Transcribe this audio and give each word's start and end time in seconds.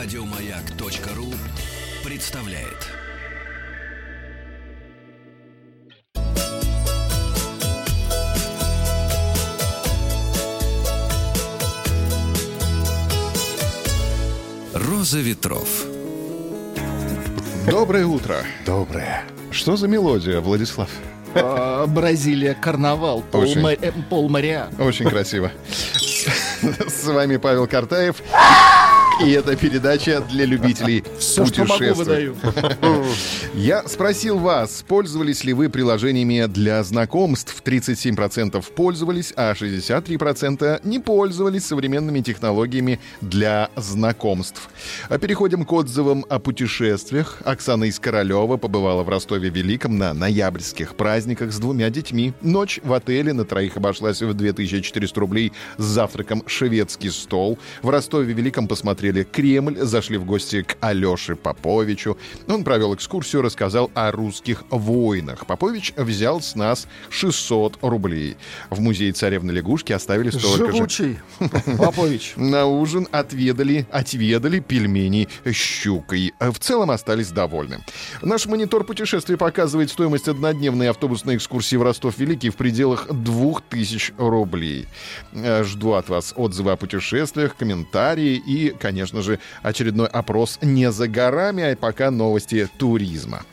Радиомаяк.ру 0.00 1.26
представляет. 2.08 2.86
Роза 14.72 15.18
ветров. 15.18 15.68
Доброе 17.68 18.06
утро. 18.06 18.44
Доброе. 18.64 19.24
Что 19.50 19.74
за 19.76 19.88
мелодия, 19.88 20.40
Владислав? 20.40 20.90
А, 21.34 21.88
Бразилия, 21.88 22.54
карнавал, 22.54 23.22
Пол, 23.22 23.40
Очень. 23.40 23.62
Ма- 23.62 23.72
э, 23.72 23.90
Пол. 24.08 24.30
Очень 24.78 25.10
красиво. 25.10 25.50
С 26.86 27.02
вами 27.04 27.36
Павел 27.36 27.66
Картаев. 27.66 28.22
И 29.20 29.32
это 29.32 29.56
передача 29.56 30.20
для 30.20 30.44
любителей 30.44 31.02
Все, 31.18 31.44
путешествий. 31.44 32.32
Я 33.52 33.82
спросил 33.88 34.38
вас, 34.38 34.84
пользовались 34.86 35.42
ли 35.42 35.52
вы 35.52 35.68
приложениями 35.68 36.46
для 36.46 36.84
знакомств. 36.84 37.60
37% 37.64 38.64
пользовались, 38.74 39.32
а 39.34 39.54
63% 39.54 40.80
не 40.84 41.00
пользовались 41.00 41.66
современными 41.66 42.20
технологиями 42.20 43.00
для 43.20 43.70
знакомств. 43.74 44.70
А 45.08 45.18
переходим 45.18 45.64
к 45.64 45.72
отзывам 45.72 46.24
о 46.28 46.38
путешествиях. 46.38 47.38
Оксана 47.44 47.84
из 47.84 47.98
Королева 47.98 48.56
побывала 48.56 49.02
в 49.02 49.08
Ростове-Великом 49.08 49.98
на 49.98 50.14
ноябрьских 50.14 50.94
праздниках 50.94 51.52
с 51.52 51.58
двумя 51.58 51.90
детьми. 51.90 52.34
Ночь 52.40 52.78
в 52.84 52.92
отеле 52.92 53.32
на 53.32 53.44
троих 53.44 53.76
обошлась 53.76 54.22
в 54.22 54.32
2400 54.32 55.20
рублей 55.20 55.52
с 55.76 55.82
завтраком 55.82 56.44
«Шведский 56.46 57.10
стол». 57.10 57.58
В 57.82 57.90
Ростове-Великом 57.90 58.68
посмотрели 58.68 59.07
Кремль, 59.24 59.78
зашли 59.78 60.18
в 60.18 60.24
гости 60.24 60.62
к 60.62 60.76
Алёше 60.80 61.36
Поповичу. 61.36 62.18
Он 62.46 62.64
провел 62.64 62.94
экскурсию, 62.94 63.42
рассказал 63.42 63.90
о 63.94 64.10
русских 64.12 64.64
войнах. 64.70 65.46
Попович 65.46 65.92
взял 65.96 66.40
с 66.40 66.54
нас 66.54 66.86
600 67.10 67.78
рублей. 67.82 68.36
В 68.70 68.80
музее 68.80 69.12
царевны 69.12 69.50
лягушки 69.50 69.92
оставили 69.92 70.30
столько 70.30 70.66
же. 70.66 70.76
Живучий. 70.76 71.18
Попович. 71.78 72.34
На 72.36 72.66
ужин 72.66 73.08
отведали, 73.10 73.86
отведали 73.90 74.60
пельмени 74.60 75.28
щукой. 75.50 76.34
В 76.38 76.58
целом 76.58 76.90
остались 76.90 77.30
довольны. 77.30 77.80
Наш 78.22 78.46
монитор 78.46 78.84
путешествий 78.84 79.36
показывает 79.36 79.90
стоимость 79.90 80.28
однодневной 80.28 80.90
автобусной 80.90 81.36
экскурсии 81.36 81.76
в 81.76 81.82
Ростов-Великий 81.82 82.50
в 82.50 82.56
пределах 82.56 83.06
2000 83.10 84.14
рублей. 84.18 84.86
Жду 85.62 85.92
от 85.92 86.08
вас 86.08 86.32
отзывы 86.36 86.72
о 86.72 86.76
путешествиях, 86.76 87.56
комментарии 87.56 88.36
и, 88.36 88.70
конечно 88.70 88.97
же, 89.22 89.38
очередной 89.62 90.06
опрос 90.06 90.58
не 90.62 90.90
за 90.90 91.08
горами, 91.08 91.62
а 91.62 91.76
пока 91.76 92.10
новости 92.10 92.68
туризма. 92.78 93.44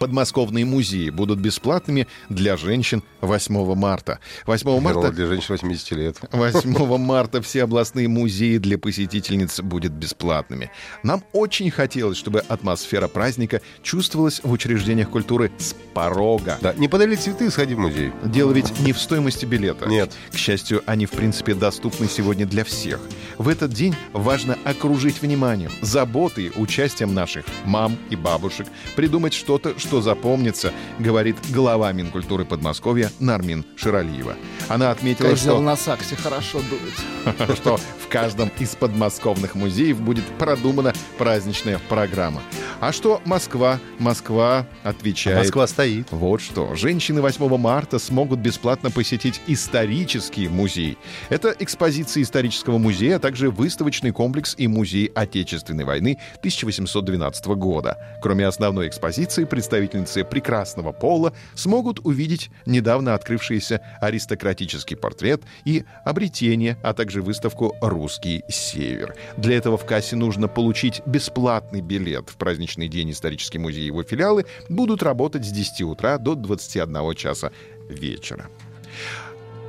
Подмосковные 0.00 0.64
музеи 0.64 1.10
будут 1.10 1.40
бесплатными 1.40 2.08
для 2.30 2.56
женщин 2.56 3.02
8 3.20 3.74
марта. 3.74 4.18
8 4.46 4.80
марта 4.80 5.12
для 5.12 5.26
женщин 5.26 5.48
80 5.50 5.90
лет. 5.90 6.16
8 6.32 6.96
марта 6.96 7.42
все 7.42 7.64
областные 7.64 8.08
музеи 8.08 8.56
для 8.56 8.78
посетительниц 8.78 9.60
будут 9.60 9.92
бесплатными. 9.92 10.70
Нам 11.02 11.22
очень 11.34 11.70
хотелось, 11.70 12.16
чтобы 12.16 12.38
атмосфера 12.40 13.08
праздника 13.08 13.60
чувствовалась 13.82 14.40
в 14.42 14.50
учреждениях 14.50 15.10
культуры 15.10 15.52
с 15.58 15.74
порога. 15.92 16.56
Да, 16.62 16.72
не 16.72 16.88
подарили 16.88 17.16
цветы, 17.16 17.50
сходи 17.50 17.74
в 17.74 17.78
музей. 17.78 18.10
Дело 18.24 18.52
ведь 18.52 18.80
не 18.80 18.94
в 18.94 18.98
стоимости 18.98 19.44
билета. 19.44 19.84
Нет. 19.84 20.12
К 20.32 20.36
счастью, 20.36 20.82
они, 20.86 21.04
в 21.04 21.10
принципе, 21.10 21.52
доступны 21.52 22.08
сегодня 22.08 22.46
для 22.46 22.64
всех. 22.64 23.00
В 23.36 23.50
этот 23.50 23.74
день 23.74 23.94
важно 24.14 24.56
окружить 24.64 25.20
вниманием, 25.20 25.70
заботой, 25.82 26.52
участием 26.56 27.12
наших 27.12 27.44
мам 27.66 27.98
и 28.08 28.16
бабушек, 28.16 28.66
придумать 28.96 29.34
что-то, 29.34 29.78
что 29.78 29.89
запомнится, 30.00 30.72
говорит 30.98 31.36
глава 31.50 31.90
Минкультуры 31.92 32.44
Подмосковья 32.44 33.10
Нармин 33.18 33.64
Ширалиева. 33.76 34.36
Она 34.68 34.92
отметила, 34.92 35.30
Козел 35.30 35.54
что 35.54 35.60
на 35.60 35.76
саксе 35.76 36.14
хорошо 36.14 36.60
дует. 36.60 37.56
что 37.56 37.76
в 37.76 38.08
каждом 38.08 38.50
из 38.58 38.76
подмосковных 38.76 39.54
музеев 39.54 40.00
будет 40.00 40.24
продумана 40.38 40.92
праздничная 41.18 41.80
программа. 41.88 42.42
А 42.80 42.92
что 42.92 43.20
Москва? 43.24 43.78
Москва 43.98 44.66
отвечает... 44.84 45.38
Москва 45.38 45.66
стоит. 45.66 46.06
Вот 46.10 46.40
что. 46.40 46.74
Женщины 46.74 47.20
8 47.20 47.56
марта 47.58 47.98
смогут 47.98 48.38
бесплатно 48.38 48.90
посетить 48.90 49.40
исторический 49.46 50.48
музей. 50.48 50.96
Это 51.28 51.54
экспозиции 51.58 52.22
исторического 52.22 52.78
музея, 52.78 53.16
а 53.16 53.18
также 53.18 53.50
выставочный 53.50 54.12
комплекс 54.12 54.54
и 54.56 54.66
музей 54.66 55.10
Отечественной 55.14 55.84
войны 55.84 56.18
1812 56.38 57.46
года. 57.48 57.98
Кроме 58.22 58.46
основной 58.46 58.88
экспозиции, 58.88 59.44
представительницы 59.80 60.24
прекрасного 60.24 60.92
пола 60.92 61.32
смогут 61.54 62.00
увидеть 62.04 62.50
недавно 62.66 63.14
открывшийся 63.14 63.80
аристократический 64.00 64.96
портрет 64.96 65.42
и 65.64 65.84
обретение, 66.04 66.76
а 66.82 66.92
также 66.92 67.22
выставку 67.22 67.74
«Русский 67.80 68.42
север». 68.48 69.14
Для 69.36 69.56
этого 69.56 69.76
в 69.76 69.86
кассе 69.86 70.16
нужно 70.16 70.48
получить 70.48 71.02
бесплатный 71.06 71.80
билет. 71.80 72.28
В 72.28 72.36
праздничный 72.36 72.88
день 72.88 73.10
исторический 73.10 73.58
музей 73.58 73.82
и 73.82 73.86
его 73.86 74.02
филиалы 74.02 74.44
будут 74.68 75.02
работать 75.02 75.44
с 75.44 75.50
10 75.50 75.82
утра 75.82 76.18
до 76.18 76.34
21 76.34 77.14
часа 77.14 77.50
вечера. 77.88 78.46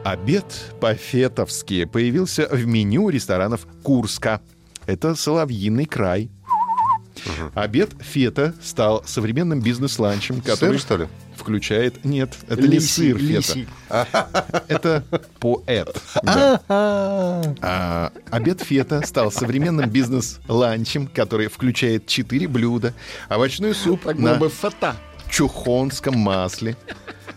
Обед 0.03 0.45
по-фетовски 0.79 1.85
появился 1.85 2.47
в 2.51 2.65
меню 2.65 3.09
ресторанов 3.09 3.67
Курска. 3.83 4.41
Это 4.87 5.15
Соловьиный 5.15 5.85
край. 5.85 6.31
Обед 7.53 7.91
фета 8.01 8.53
стал 8.61 9.03
современным 9.05 9.61
бизнес-ланчем, 9.61 10.41
который 10.41 10.77
Сыр, 10.77 10.79
что 10.79 10.97
ли? 10.97 11.07
включает... 11.35 12.05
Нет, 12.05 12.35
это 12.47 12.67
не 12.67 12.79
сыр 12.79 13.17
фета. 13.17 13.33
лисий. 13.33 13.67
Это 14.67 15.03
поэт. 15.39 16.01
Да. 16.21 16.61
А, 16.69 18.11
обед 18.29 18.61
фета 18.61 19.01
стал 19.05 19.31
современным 19.31 19.89
бизнес-ланчем, 19.89 21.07
который 21.07 21.47
включает 21.47 22.05
четыре 22.07 22.47
блюда. 22.47 22.93
Овощной 23.27 23.73
суп 23.73 24.03
Так 24.03 24.19
на 24.19 24.37
фета. 24.49 24.95
чухонском 25.29 26.15
масле. 26.17 26.77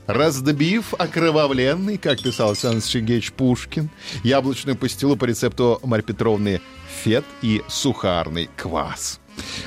Раздобив 0.07 0.93
окровавленный, 0.99 1.97
как 1.97 2.21
писал 2.21 2.51
Александр 2.51 2.83
Сергеевич 2.83 3.33
Пушкин, 3.33 3.89
яблочную 4.23 4.77
пастилу 4.77 5.17
по 5.17 5.25
рецепту 5.25 5.81
Марьи 5.83 6.05
Петровны 6.05 6.61
фет 7.03 7.25
и 7.41 7.63
сухарный 7.69 8.51
квас. 8.57 9.19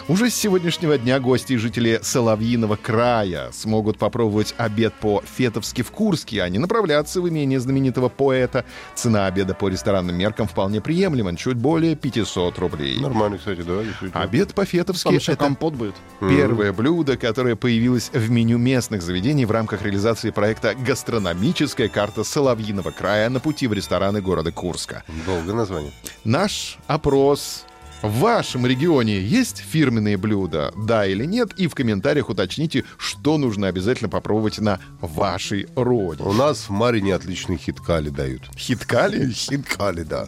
Уже 0.08 0.30
с 0.30 0.36
сегодняшнего 0.36 0.98
дня 0.98 1.20
гости 1.20 1.54
и 1.54 1.58
жители 1.58 2.00
Соловьиного 2.02 2.76
края 2.76 3.52
смогут 3.52 3.98
попробовать 3.98 4.56
обед 4.58 4.94
по-фетовски 4.94 5.82
в 5.82 5.92
Курске, 5.92 6.42
а 6.44 6.50
не 6.50 6.60
направляться 6.60 7.22
в 7.22 7.28
имение 7.28 7.60
знаменитого 7.60 8.10
поэта. 8.10 8.64
Цена 8.96 9.26
обеда 9.28 9.54
по 9.54 9.68
ресторанным 9.68 10.16
меркам 10.16 10.48
вполне 10.48 10.80
приемлема, 10.82 11.36
чуть 11.36 11.58
более 11.58 11.96
500 11.96 12.58
рублей. 12.60 13.00
Нормально, 13.00 13.38
кстати, 13.38 13.62
да, 13.62 13.84
действительно. 13.84 14.24
Обед 14.24 14.54
по-фетовски 14.54 15.16
это 15.16 15.36
компот 15.36 15.74
будет. 15.74 15.96
Первое 16.20 16.72
блюдо, 16.72 17.18
которое 17.18 17.56
появилось 17.56 18.10
в 18.14 18.30
меню 18.30 18.58
местных 18.58 19.02
заведений 19.02 19.46
в 19.46 19.52
рамках 19.52 19.82
реализации 19.84 20.30
проекта 20.30 20.76
«Гастрономическая 20.76 21.90
карта 21.90 22.24
Соловьиного 22.24 22.92
края» 22.92 23.30
на 23.30 23.40
пути 23.40 23.68
в 23.68 23.74
рестораны 23.74 24.22
города 24.22 24.52
Курска. 24.52 25.04
Долгое 25.26 25.54
название. 25.54 25.92
Наш 26.24 26.78
опрос. 26.88 27.66
В 28.04 28.20
вашем 28.20 28.68
регионе 28.68 29.20
есть 29.20 29.58
фирменные 29.58 30.18
блюда? 30.18 30.72
Да 30.76 31.06
или 31.08 31.26
нет? 31.26 31.54
И 31.58 31.68
в 31.68 31.74
комментариях 31.74 32.30
уточните, 32.30 32.84
что 32.98 33.40
нужно 33.40 33.68
обязательно 33.68 34.08
попробовать 34.08 34.60
на 34.60 34.80
вашей 35.02 35.68
родине. 35.76 36.30
У 36.30 36.34
нас 36.34 36.70
в 36.70 36.70
Марине 36.70 37.16
отличные 37.16 37.58
хиткали 37.58 38.10
дают. 38.10 38.44
Хиткали? 38.56 39.32
Хиткали, 39.32 40.04
да. 40.04 40.28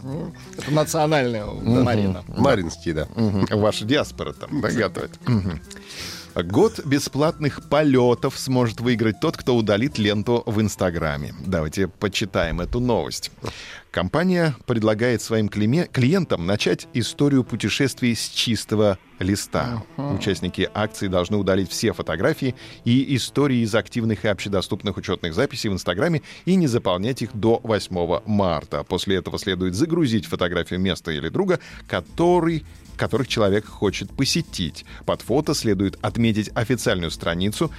Это 0.57 0.71
национальная 0.71 1.45
Марина. 1.45 2.23
Маринские, 2.27 2.95
да. 2.95 3.07
Ваша 3.51 3.85
диаспора 3.85 4.33
там 4.33 4.61
готовит. 4.61 5.19
Год 6.43 6.85
бесплатных 6.85 7.67
полетов 7.69 8.37
сможет 8.37 8.79
выиграть 8.79 9.19
тот, 9.19 9.35
кто 9.35 9.55
удалит 9.55 9.97
ленту 9.97 10.43
в 10.45 10.61
Инстаграме. 10.61 11.33
Давайте 11.45 11.87
почитаем 11.87 12.61
эту 12.61 12.79
новость. 12.79 13.31
Компания 13.91 14.55
предлагает 14.65 15.21
своим 15.21 15.49
клиентам 15.49 16.45
начать 16.45 16.87
историю 16.93 17.43
путешествий 17.43 18.15
с 18.15 18.29
чистого 18.29 18.97
листа. 19.19 19.83
Участники 19.97 20.69
акции 20.73 21.07
должны 21.07 21.37
удалить 21.37 21.69
все 21.69 21.93
фотографии 21.93 22.55
и 22.85 23.15
истории 23.15 23.59
из 23.59 23.75
активных 23.75 24.25
и 24.25 24.27
общедоступных 24.27 24.97
учетных 24.97 25.33
записей 25.33 25.69
в 25.69 25.73
Инстаграме 25.73 26.21
и 26.45 26.55
не 26.55 26.67
заполнять 26.67 27.21
их 27.21 27.29
до 27.33 27.59
8 27.63 28.21
марта. 28.25 28.83
После 28.83 29.17
этого 29.17 29.37
следует 29.37 29.75
загрузить 29.75 30.25
фотографию 30.25 30.79
места 30.79 31.11
или 31.11 31.29
друга, 31.29 31.59
который 31.87 32.65
которых 32.97 33.29
человек 33.29 33.65
хочет 33.65 34.11
посетить. 34.11 34.85
Под 35.05 35.21
фото 35.21 35.53
следует 35.53 35.97
отметить 36.01 36.49
официальную 36.53 37.11
страницу 37.11 37.71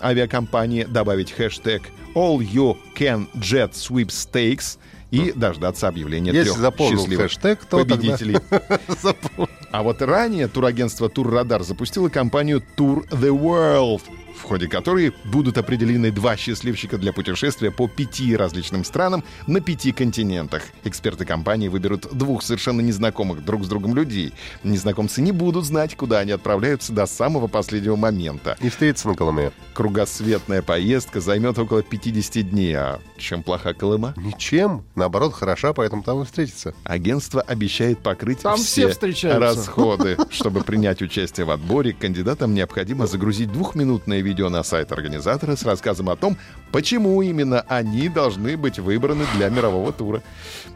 авиакомпании, 0.00 0.84
добавить 0.84 1.32
хэштег 1.32 1.82
All 2.14 2.38
You 2.38 2.76
Can 2.96 3.26
Jet 3.34 3.72
Sweepstakes 3.72 4.78
и 5.10 5.32
дождаться 5.32 5.88
объявления 5.88 6.30
Если 6.32 6.52
трех 6.52 6.78
счастливых 6.78 7.18
хэштег, 7.26 7.64
то 7.64 7.78
тогда- 7.78 7.96
победителей. 7.96 8.38
Запомнил. 9.02 9.48
А 9.72 9.82
вот 9.84 10.02
ранее 10.02 10.48
турагентство 10.48 11.08
Туррадар 11.08 11.62
запустило 11.62 12.08
компанию 12.08 12.62
Tour 12.76 13.08
the 13.10 13.30
World, 13.30 14.02
в 14.36 14.42
ходе 14.42 14.68
которой 14.68 15.12
будут 15.24 15.58
определены 15.58 16.10
два 16.10 16.36
счастливчика 16.36 16.98
для 16.98 17.12
путешествия 17.12 17.70
по 17.70 17.86
пяти 17.86 18.36
различным 18.36 18.84
странам 18.84 19.22
на 19.46 19.60
пяти 19.60 19.92
континентах. 19.92 20.62
Эксперты 20.82 21.24
компании 21.24 21.68
выберут 21.68 22.08
двух 22.12 22.42
совершенно 22.42 22.80
незнакомых 22.80 23.44
друг 23.44 23.64
с 23.64 23.68
другом 23.68 23.94
людей. 23.94 24.32
Незнакомцы 24.64 25.20
не 25.20 25.30
будут 25.30 25.64
знать, 25.64 25.94
куда 25.96 26.18
они 26.18 26.32
отправляются 26.32 26.92
до 26.92 27.06
самого 27.06 27.46
последнего 27.46 27.94
момента. 27.94 28.56
И 28.60 28.70
встретиться 28.70 29.08
на 29.08 29.14
Колыме. 29.14 29.52
Кругосветная 29.74 30.62
поездка 30.62 31.20
займет 31.20 31.58
около 31.58 31.82
50 31.82 32.50
дней. 32.50 32.74
А 32.74 33.00
чем 33.18 33.44
плоха 33.44 33.72
Колыма? 33.72 34.14
Ничем. 34.16 34.84
Наоборот, 34.96 35.34
хороша, 35.34 35.72
поэтому 35.72 36.02
там 36.02 36.22
и 36.22 36.24
встретиться. 36.24 36.74
Агентство 36.82 37.40
обещает 37.40 38.00
покрыть 38.00 38.40
Там 38.40 38.56
все 38.56 38.80
все 38.80 38.88
встречаются. 38.88 39.59
Расходы. 39.66 40.16
Чтобы 40.30 40.62
принять 40.62 41.02
участие 41.02 41.46
в 41.46 41.50
отборе, 41.50 41.92
кандидатам 41.92 42.54
необходимо 42.54 43.06
загрузить 43.06 43.52
двухминутное 43.52 44.20
видео 44.20 44.48
на 44.48 44.62
сайт 44.62 44.92
организатора 44.92 45.56
с 45.56 45.64
рассказом 45.64 46.10
о 46.10 46.16
том, 46.16 46.36
почему 46.72 47.20
именно 47.22 47.60
они 47.68 48.08
должны 48.08 48.56
быть 48.56 48.78
выбраны 48.78 49.24
для 49.36 49.48
мирового 49.48 49.92
тура. 49.92 50.22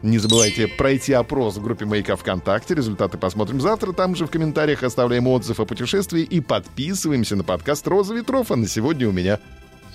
Не 0.01 0.17
забывайте 0.17 0.67
пройти 0.67 1.13
опрос 1.13 1.57
в 1.57 1.63
группе 1.63 1.85
Маяка 1.85 2.15
ВКонтакте. 2.15 2.75
Результаты 2.75 3.17
посмотрим 3.17 3.61
завтра. 3.61 3.91
Там 3.91 4.15
же 4.15 4.25
в 4.25 4.29
комментариях 4.29 4.83
оставляем 4.83 5.27
отзыв 5.27 5.59
о 5.59 5.65
путешествии 5.65 6.21
и 6.21 6.39
подписываемся 6.39 7.35
на 7.35 7.43
подкаст 7.43 7.87
«Роза 7.87 8.13
ветров». 8.13 8.51
А 8.51 8.55
на 8.55 8.67
сегодня 8.67 9.07
у 9.07 9.11
меня... 9.11 9.39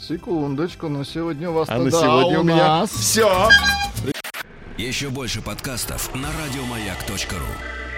Секундочку, 0.00 0.88
но 0.88 1.04
сегодня 1.04 1.50
у 1.50 1.52
вас 1.52 1.68
А 1.68 1.78
на 1.78 1.90
сегодня 1.90 2.40
у 2.40 2.42
меня 2.42 2.56
нас 2.56 2.90
все. 2.90 3.48
Еще 4.78 5.10
больше 5.10 5.42
подкастов 5.42 6.12
на 6.14 6.28
радиомаяк.ру. 6.42 7.89